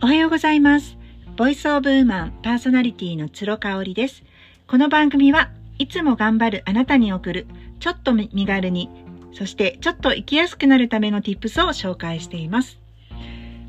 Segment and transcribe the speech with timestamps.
[0.00, 0.96] おはようございます。
[1.36, 4.22] ボイスオブウーマンパーソナリティの鶴香織です。
[4.68, 7.48] この番組はいつも頑張るあなたに送る
[7.80, 8.88] ちょっと身軽に、
[9.32, 12.78] そしてちょっと生きやすくなるための tips を紹介しています。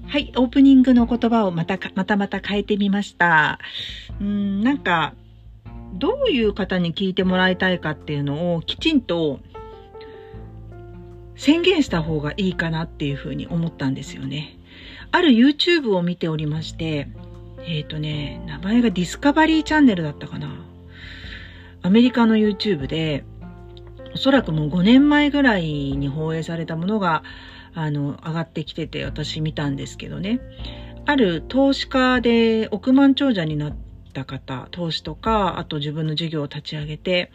[0.05, 3.57] はい、オープニングの言葉をまたまたまた変えてみました。
[4.21, 5.15] うん、なんか、
[5.95, 9.39] どういう方に聞いてもらいたいかっていうのをきちんと
[11.35, 14.58] 宣言した方がいいかなっていうふうに思ったんですよね。
[15.11, 17.07] ある YouTube を見ておりまして、
[17.61, 20.49] えっ、ー、とね、名前がディスカバリーチャンネルだったかな。
[21.81, 23.23] アメリカの YouTube で、
[24.13, 27.23] おそらくもう5年前ぐらいに放映されたものが、
[27.73, 30.39] あの、上がってきてて私見たんですけどね。
[31.05, 33.75] ある投資家で億万長者になっ
[34.13, 37.31] た方、投資とか、あと自分の事業を立ち上げて、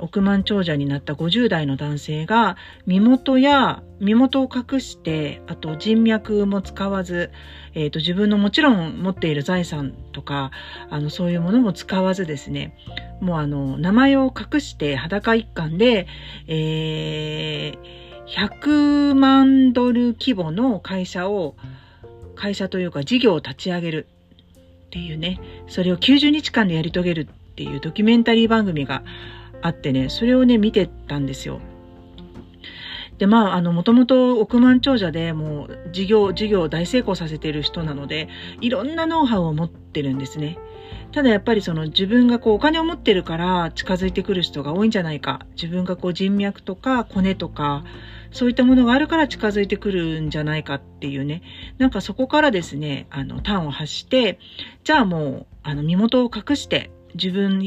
[0.00, 7.30] 億万長者になった50代の男性が身元や身元を隠してあと人脈も使わず、
[7.74, 10.50] えーと、自分のもちろん持っている財産とか
[10.88, 12.76] あのそういうものも使わずですね
[13.20, 16.06] もうあの名前を隠して裸一貫で、
[16.46, 17.78] えー、
[18.26, 21.56] 100万ドル規模の会社を
[22.34, 24.08] 会社というか事業を立ち上げる
[24.86, 29.02] っていうねそれを90日間でやり遂げるっていうドキュメンタリー番組が
[29.62, 31.60] あってね、それをね、見てたんですよ。
[33.18, 38.28] で、まあ、あの、もともと億万長者でもう事業、事業を大成功させてる人なので、
[38.62, 40.58] いろんなノウハウを持ってるんですね。
[41.12, 45.40] ただやっぱりその自分がこうお金を持ってるから近づいてくる人が多いんじゃないか。
[45.54, 47.84] 自分がこう人脈とかコネとか、
[48.32, 51.42] そういったものがあるから近づいてくるんじゃないかっていうね。
[51.78, 54.38] なんかそこからですね、あの、端を発して、
[54.84, 57.58] じゃあもう、あの、身元を隠して自分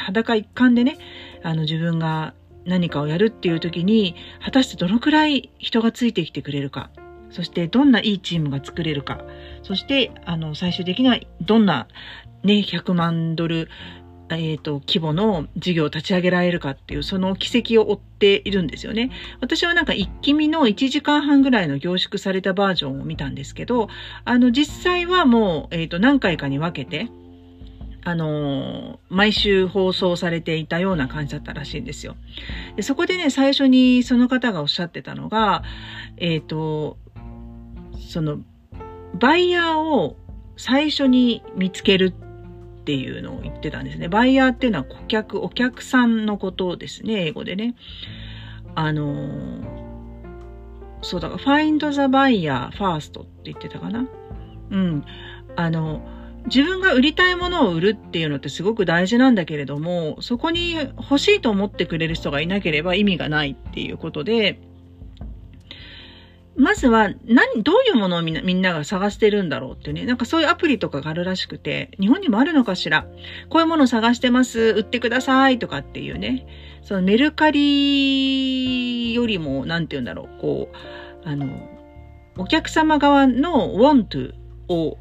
[0.00, 0.98] 裸一貫でね、
[1.42, 2.34] あの自分が
[2.64, 6.90] 何かをやるっていう時に、果たしてどのくらい人がついてきてくれるか、
[7.30, 9.20] そしてどんないいチームが作れるか、
[9.62, 11.86] そしてあの最終的にはどんな
[12.42, 13.68] ね、100万ドル、
[14.30, 19.10] えっ、ー、と、規模の事業を立ち上げられるかっていう、その軌跡を追っているんですよね。
[19.40, 23.88] 私はなんか一気見の1時間半ぐらいの凝縮されたバージョンを見たんですけど、
[24.24, 27.08] あの実際はもう、えっ、ー、と、何回かに分けて、
[28.10, 32.16] あの毎週放送されていたような感じだったらしいんですよ。
[32.74, 35.62] でそこでね、最初にその方がおっしゃってたのが、
[36.16, 36.98] えっ、ー、と、
[38.08, 38.40] その、
[39.14, 40.16] バイヤーを
[40.56, 42.12] 最初に見つける
[42.80, 44.08] っていうのを言ってたんですね。
[44.08, 47.76] バイヤーっていうのは顧客、お客さんのことですね、英語でね。
[48.74, 49.14] あの
[51.02, 54.08] そうだから、find the buyer first って言ってたかな。
[54.70, 55.04] うん。
[55.54, 56.02] あの、
[56.46, 64.60] 自分が売りたいものを売るっていうのってすごく大事なんだけれども、そこに欲しいと思ってくれる人がいなければ意味がないっていうことで、
[66.56, 73.06] まずは何、どういうものをみんなみんなが探してるんだろうってね、なんかそういうアプリとかがあるらしくて、日本にもあるのかしら。
[73.48, 76.46] こういうものを探してます、売ってくださいとかっていうね、
[76.82, 80.68] そのメルカリよりも、なんて言うんだろう、こ
[81.24, 81.68] う、あの、
[82.36, 84.34] お客様側の want
[84.68, 84.98] を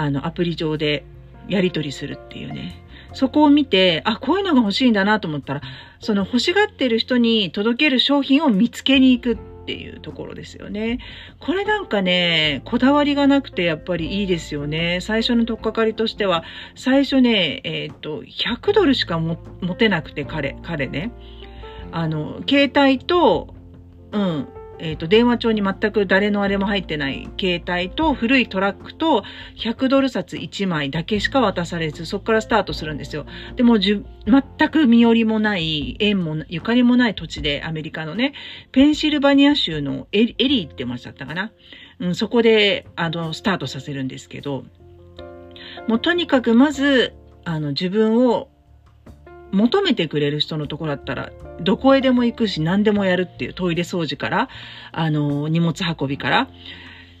[0.00, 1.04] あの、アプリ上で
[1.46, 2.82] やり取りするっていうね。
[3.12, 5.60] そこを見て、あ、こういうのが欲しいんだなと思ったら、
[5.98, 11.00] その欲しがってる人に届ける商品を見つけに行くっていうところですよね。
[11.38, 15.00] これなんかね、こだわりがなくてやっぱりいいですよね。
[15.02, 16.44] 最初の取っかかりとしては、
[16.76, 19.36] 最初ね、えっ、ー、と、100ドルしか持
[19.76, 21.12] てなくて、彼、彼ね。
[21.92, 23.54] あの、携帯と、
[24.12, 24.48] うん、
[24.80, 29.24] えっ、ー、と、電話帳に全く誰のあれも入ってない携帯と古いトラックと
[29.58, 33.26] 100ドル札1枚だけしか渡されず、そこからスタートするんですよ。
[33.56, 38.32] でもじゅ、全く身寄りもない、縁も、ゆかりもない土地で、アメリカのね、
[38.72, 41.52] ペンシルバニア州のエリエリーって町だったかな。
[41.98, 44.64] うん、そこで、あの、スタートさせるんですけど、
[45.86, 47.12] もうとにかくまず、
[47.44, 48.48] あの、自分を
[49.52, 51.30] 求めてくれる人のところだったら、
[51.60, 54.48] どこへでも行くし何でもやるっていうトイレ掃除から、
[54.92, 56.48] あの、荷物運びから。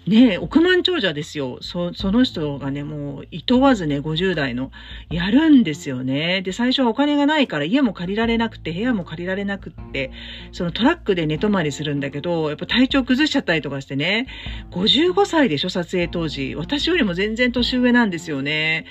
[0.06, 1.58] ねえ、億万長者ですよ。
[1.60, 4.72] そ、その人がね、もう、いとわずね、50代の、
[5.10, 6.40] やるんですよね。
[6.40, 10.10] で、最初はお金がないから家も借りられなくて、部屋も借りられなくって、
[10.52, 14.26] そのトラックで寝泊まりするんだけど、やっぱ体調崩しちゃったりとかしてね、
[14.70, 16.54] 55歳でしょ、撮影当時。
[16.56, 18.86] 私よりも全然年上なんですよね。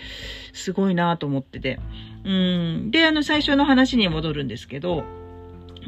[0.53, 1.79] すごいなと思ってて。
[2.25, 2.91] うん。
[2.91, 5.03] で、あの、最初の話に戻るんですけど、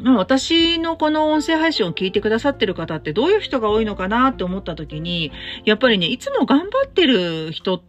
[0.00, 5.32] まあ、私のこの音声配信を聞いてくださってる方ってどういう人が多いのかなって思った時に、
[5.64, 7.82] やっぱりね、いつも頑張ってる人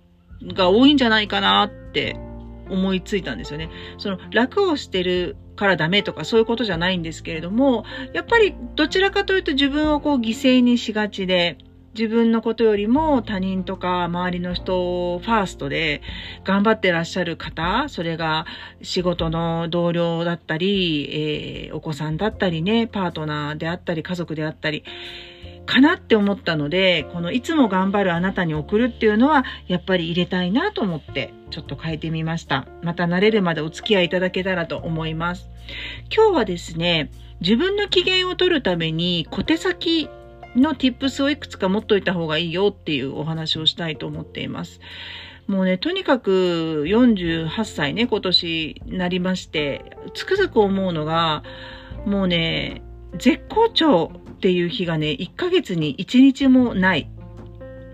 [0.54, 2.18] が多いんじゃないかなって
[2.70, 3.70] 思いついたんですよね。
[3.98, 11.58] その楽をしてるからダメとかそういうことじゃないんですけれども、やっぱりどちらかというと自分をこう犠牲にしがちで、
[11.94, 16.02] 自分のことよりも他人とか周りの人をファーストで
[16.44, 18.46] 頑張ってらっしゃる方、それが
[18.82, 24.84] 仕事の同僚だったり、えー、お子さんだったりね、パートナーであったり、家族であったり、
[25.66, 32.68] かなって思ったので、このいつも頑張るあなたに送るっていうのは、やっぱり入れたいなと思って、ちょっと変えてみました。
[32.82, 35.50] また慣れるまでお付き合いいただけたらと思います。
[36.14, 40.10] 今日はですね、自分の機嫌を取るために小手先
[40.56, 44.80] の tips をいくつか持っといた方がいいよっていうお話をしたいと思っています。
[45.48, 51.44] もうね、とにかく48歳ね、今年なりまして、つくづく思うのが、
[52.06, 52.82] もうね、
[53.18, 57.10] 絶好調っていう日がね、1ヶ月に1日もない。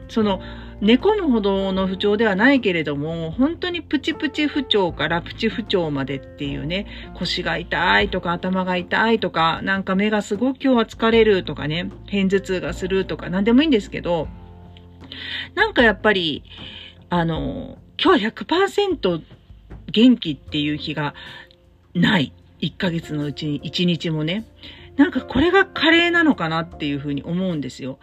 [0.09, 0.41] その、
[0.81, 14.29] 寝込むほどの不調ではないけれども、本当にプチプチ不調からプチ不調までっていうね、腰が痛いとか頭が痛いとか、なんか目がすごく今日は疲れるとかね、偏頭痛がするとか何でもいいんですけど、
[15.55, 16.43] なんかやっぱり、
[17.09, 19.21] あの、今日は100%
[19.91, 21.13] 元気っていう日が
[21.93, 22.33] ない。
[22.61, 24.45] 1ヶ月のうちに1日もね。
[24.97, 27.99] なんかこれがカレーなのかなっていうふうに思うんですよ。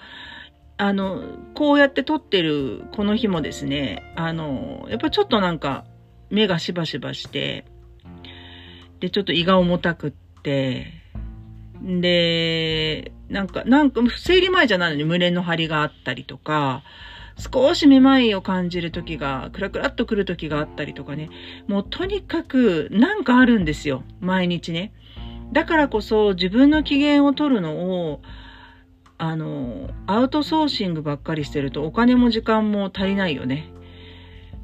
[0.78, 1.22] あの、
[1.54, 5.84] こうやって撮ってるこの日もですね、あの、やっぱちょっとなんか
[6.30, 7.64] 目がしばしばして、
[9.00, 10.10] で、ちょっと胃が重たくっ
[10.42, 10.92] て、
[11.82, 16.82] で、なんか、なんか、生理前じゃないのに胸の張りがあったりとか、
[17.38, 21.28] 少しめまいを感じる時が、クラクラっと来る時があったりとかね、
[21.68, 24.92] もうとにかくなんかあるんですよ、毎日ね。
[25.52, 27.74] だからこそ自分の機嫌を取るの
[28.10, 28.22] を、
[29.18, 33.72] あの、アウトソーシングばっかりしてるとお金も時間も足りないよね。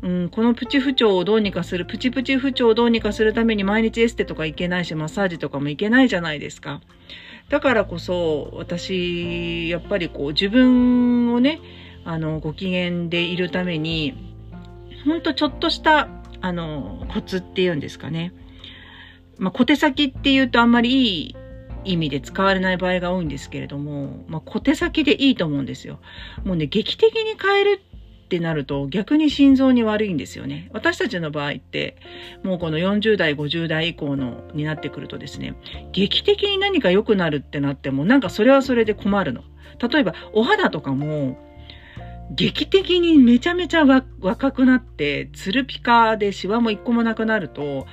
[0.02, 6.80] うん、このプチ不調をどうにかする、プチプチ不調をどうにかするために毎日エステとか行けないし、マッサージとかも行けないじゃないですか。
[7.48, 11.60] だからこそ、私、やっぱりこう自分をね、
[12.04, 14.14] あの、ご機嫌でいるために、
[15.04, 16.08] ほんとちょっとした、
[16.40, 18.32] あの、コツっていうんですかね。
[19.38, 21.36] まあ、小手先って言うとあんまりいい
[21.84, 25.98] 意味で使われない場合が多いんですけれども、まあ、小手先でいいと思うんですよ。
[26.44, 30.70] もうね、劇的に変えるってなると逆に心臓に悪いんですよね。
[30.72, 31.96] 私たちの場合って、
[32.42, 35.54] もうこの40代、50代以降のになってくるとですね、
[35.92, 39.42] 劇的に何か良くなるってなっても、なんかそれはそれで困るの。
[39.78, 41.38] 例えば、お肌とかも、
[42.30, 47.86] 劇的にめちゃめちゃ若くなって、ツルピカでシワも一個もなくなると、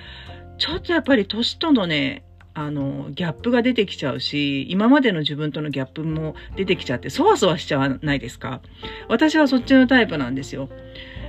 [0.58, 8.62] ちょっとやっぱり年とのね、あの、ギャップが出てきちゃうし、今までの自分とのギャップも出てきちゃって、そわそわしちゃわないですか？
[9.08, 10.70] 私はそっちのタイプなんですよ。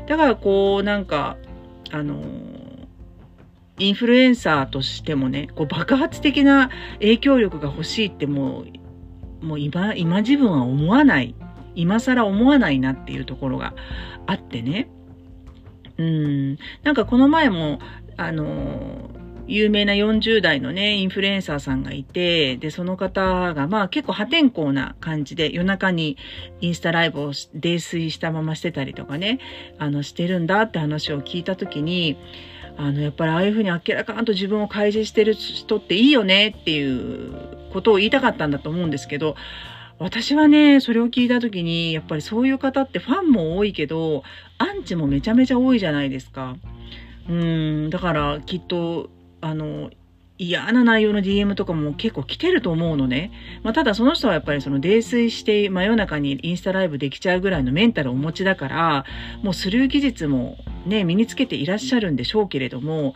[0.09, 1.37] だからこう、なんか、
[1.93, 2.23] あの、
[3.79, 8.65] インフルエンサーとしてもね、こう爆発的な影響力が欲しいっても
[9.43, 11.35] う、もう今、今自分は思わない。
[11.77, 13.75] 今更思わないなっていうところが
[14.27, 14.91] あってね。
[15.97, 16.59] うん。
[16.83, 17.79] なんかこの前も、
[18.17, 19.11] あの、
[19.51, 26.17] 有名な40代のね、インフルエンサーさんがいて、で、その方が、まあ結構破天荒な感じで、夜中に
[26.61, 29.41] インスタライブを泥酔したまましてたりとかね、
[29.79, 32.17] あの、してるんだって話を聞いたときに、
[32.77, 37.35] あの、やっぱりああいうふうに明らかんと自分を開示してる人っていいよねっていう
[37.73, 39.35] ことを言いたかったんだと思うんですけど、
[39.99, 44.23] 私はね、それを聞いたときに、やっぱりそういう方ってファンも多いけど、
[44.59, 46.57] アンチもめちゃめちゃ多いじゃないですか。
[47.29, 49.11] うん、だからきっと
[49.41, 49.91] あの、
[50.39, 53.31] 嫌な内容の DM とかも結構来てると思うのね。
[53.63, 59.05] まあ、ただその人はやっぱりその泥酔して真夜中にインスタライブできちゃうぐらいのメンタルをお持ちだから、
[59.43, 60.57] もうスルー技術も
[60.87, 63.15] ね、身につけていらっしゃるんでしょうけれども、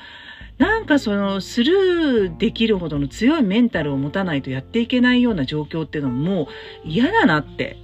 [0.58, 6.46] なんかそのスルーできるほどの強いメンタルを持たないとやっていけないような状況っていうのももう
[6.84, 7.78] 嫌だなって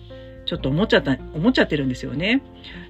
[0.44, 2.42] ちょっと思っちゃった、思っちゃってるんですよね。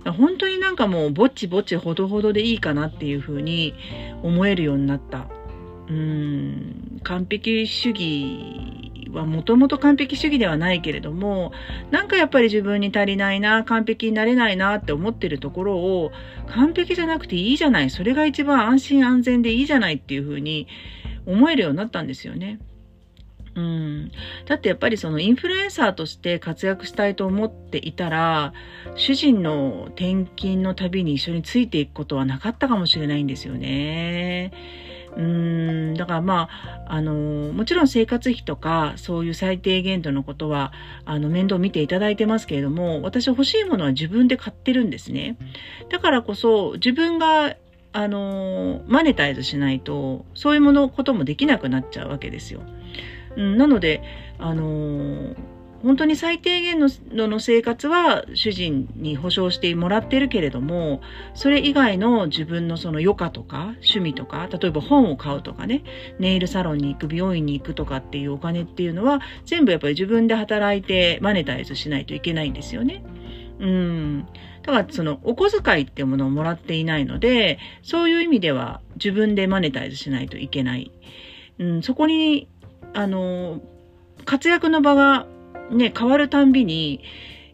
[0.04, 3.74] 本当になんかもうぼちぼちほどほどでいいかなっていうふうに
[4.22, 5.28] 思えるようになった
[5.90, 11.52] うん、完璧主義はもともと完璧主義ではないけれども、
[11.90, 16.12] なんかやっぱり自分に足りないな、完璧になれないなって思ってるところを、
[16.46, 20.68] 完璧じゃなくていいじゃない、それが一番安心安全でいいじゃないっていうふうに
[21.26, 22.60] 思えるようになったんですよね。
[23.56, 24.12] うん。
[24.46, 28.52] だってやっぱりそのインフルエンサーとして活躍したいと思っていたら、
[28.94, 34.52] 主人の転勤の旅に一緒についていくことはなかったかもしれないんですよね。
[35.16, 36.48] うーん、だからま
[36.86, 40.72] あ、あの、もちろん生活費とか、そういう最低限度のことは、
[41.04, 45.36] あの、面倒見ていただいてますけれども、私欲しいものは自分で買ってるんですね。
[45.90, 47.56] だからこそ、自分が、
[47.92, 52.60] あの、マネタイズしないと、そういうもの、こともできなくなっちゃうわけですよ。
[53.36, 54.02] うん、なので、
[54.38, 55.34] あの、
[55.82, 61.00] 本当に最低限のの生活は主人に保証してもらってるけれども、
[61.34, 65.82] それ以外の自分のその余暇とか趣味とか、例えば本を買うとかね、
[66.18, 73.02] ネイルサロンに行く、美容院に行くとかっていうお金っていうのは、全部やっぱり自分で働いてマネタイズしないといけないんですよね。
[73.58, 74.26] うん。
[74.62, 80.92] だからそのお小遣いっていうものをもらっていないので、そういう意味では自分でマネタイズしないといけない。
[81.58, 82.48] うん、そこに、
[82.92, 83.60] あの、
[84.24, 85.26] 活躍の場が
[85.70, 87.00] ね、変わるたんびに、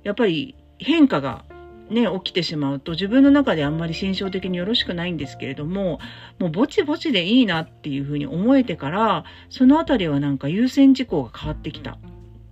[0.03, 1.45] やっぱり変化が
[1.91, 6.01] ね、起きてしまうと自分の中であんまり心象的によろしくないんですけれども、
[6.39, 11.99] もうぼちぼちでいいなっていうふうに思えてから、そのあたりはなんか優先事項が変わってきたっ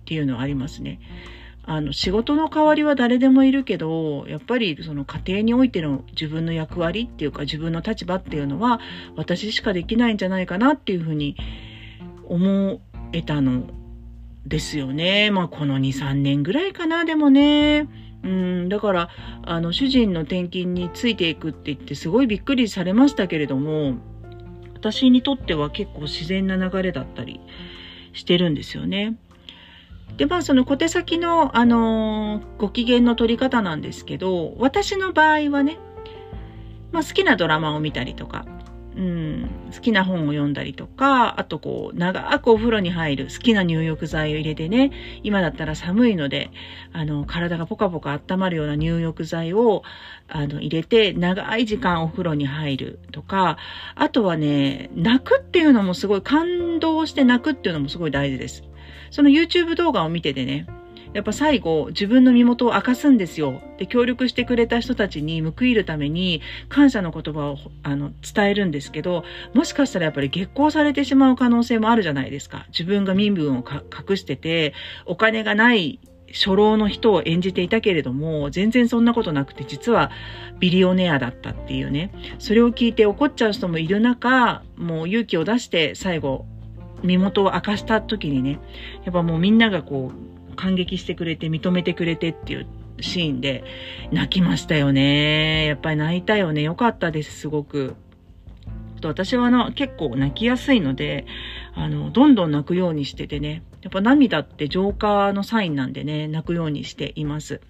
[0.05, 0.99] ていうのはありますね。
[1.67, 8.79] あの、仕事の代わりは誰でもいるけど、やっぱりその家庭においての自分の役割っていうか自分の立場っていうのは
[9.17, 11.35] 私しかできないんじゃないかなっていうふうに
[12.27, 12.79] 思
[13.11, 13.63] えたの
[14.45, 15.31] ですよね。
[15.31, 17.87] まあこの2、3年ぐらいかな、でもね。
[18.23, 19.09] うん、だから、
[19.43, 23.97] あの、主人の転勤についていくって言ってすごいびっくりされましたけれども、
[24.73, 27.39] 私にとっては結構自然な流れだったり
[28.13, 29.15] してるんですよね。
[30.17, 35.77] で、まあ、その小手先の、あのー、ご機嫌の取り方なんですけど、私の場合はね、
[36.91, 38.45] まあ、好きなドラマを見たりとか、
[38.97, 46.49] うん、好きな本を読んだりとか、あとこう、長くお風呂に入る好きな入浴剤を入れてね、今だったら寒いので、
[46.93, 49.83] あの、体がポカポカ温まるような入浴剤を、
[50.29, 53.57] あの、入れて、長い時間お風呂に入るとか、
[53.95, 58.63] あとはね、泣くっていうのもすごい、感動して泣くっていうのもすごい大事です。
[59.11, 60.67] その YouTube 動画を見ててね、
[61.15, 63.61] やっぱ最後、自分の身元を明かすんですよ。
[63.77, 72.65] で、協力してくれた人たちに報いるために、感謝の言葉をあの伝えるんですけど、もしかしたらやっぱり月光されてしまう可能性もあるじゃないですか。
[72.67, 73.63] 自分が身分を
[74.09, 74.73] 隠してて、
[75.05, 76.01] お金がない
[76.33, 80.11] 初老の人を演じていたけれども、全然そんなことなくて、実は
[80.59, 82.11] ビリオネアだったっていうね。
[82.39, 86.45] それを聞いて怒っちゃう人もいる中、もう勇気を出して最後、
[87.03, 88.59] 身元を明かした時にね、
[89.05, 92.67] やっぱもうみんながこう、感激してくれて、認めてくれてっていう
[92.99, 93.63] シーンで、
[94.11, 95.65] 泣きましたよね。
[95.67, 96.63] やっぱり泣いたよね。
[96.63, 97.95] よかったです、すごく。
[99.05, 101.25] と私はあの結構泣きやすいので、
[101.75, 103.63] あの、どんどん泣くようにしててね。
[103.81, 107.61] やっぱ涙って浄化のサインなんでね、泣くようにしています。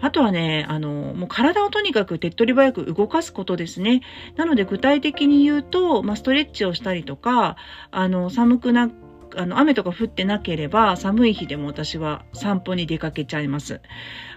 [0.00, 4.02] あとはね、あの、もう体をとにかく手っ取り早く動かすことですね。
[4.36, 7.56] なので具体的に言うと、まあ、ストレッチをしたりとか、
[7.92, 8.90] あの、寒くなっ
[9.36, 13.80] あの、雨とか降ってなければ、寒い日でも私は散歩に出かけちゃいます。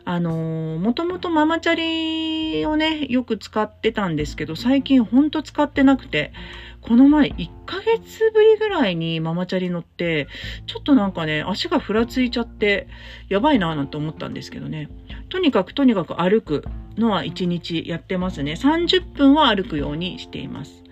[0.06, 6.34] あのもともとママチャリをね、よく使ってたんですけど、最近ほんと使ってなくて、
[6.82, 10.28] この前1ヶ月ぶりぐらいにママチャリ乗って、
[10.68, 12.88] ちょっとなんかね、足がふらついちゃって、
[13.30, 14.90] やばいなぁなんて思ったんですけどね。
[15.30, 16.66] とにかくとにかく歩く
[16.98, 18.54] のは1日やってますね。
[18.54, 20.84] 30分は歩くようにしています。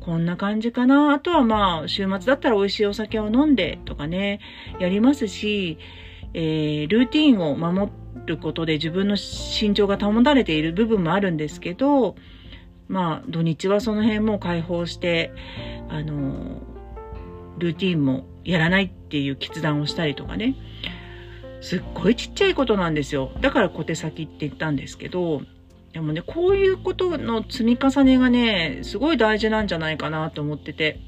[0.00, 1.12] こんな感じかな。
[1.12, 4.40] あとはまあ、週末だったら美味しいお酒を飲んでとかね、
[4.78, 5.78] やりますし、
[6.34, 7.90] えー、ルーティンを守
[8.26, 12.16] ることで自分の身長が保たれている部分もあるんですけど、
[12.88, 15.32] まあ、土日はその辺も解放して、
[15.88, 16.62] あの、
[17.58, 20.54] ルーティンもやらないっていう決断をしたりとかね。
[21.60, 23.32] すっごいちっちゃいことなんですよ。
[23.40, 25.42] だから小手先って言ったんですけど、
[25.98, 31.00] でもね、こういうことの積み重ねがね、すごい大事なんじゃないかなと思ってて。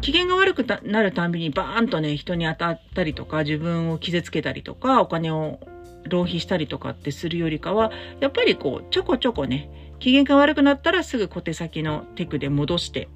[0.00, 5.58] 機嫌が悪くなるたんびにバーンとね、人に当たったりとか、自分を傷つけたりとか、お金を
[6.04, 7.90] 浪費したりとかってするよりかは、
[8.20, 9.68] やっぱりこう、ちょこちょこね、
[9.98, 13.08] 機嫌が悪くなったらすぐ小手先のテクで戻して、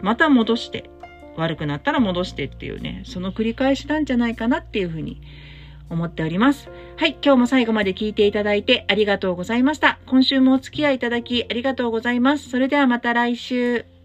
[0.00, 0.88] また戻して、
[1.36, 5.20] 悪くなったら戻してっていうね、その繰り返しなんじゃないかなっていうふうに
[5.90, 6.68] 思っております。
[6.96, 9.98] はい、今日も最後まで聞いていただいてありがとうございました。
[10.06, 12.50] 今週もお付き合いいただきありがとうございます。
[12.50, 13.95] それではまた来週。